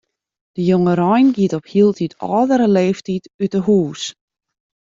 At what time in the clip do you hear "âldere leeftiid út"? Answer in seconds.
2.35-3.53